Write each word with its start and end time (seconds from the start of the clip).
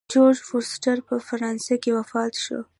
جورج 0.13 0.37
فورسټر 0.47 0.97
په 1.07 1.15
فرانسه 1.27 1.73
کې 1.83 1.91
وفات 1.97 2.33
شو. 2.43 2.59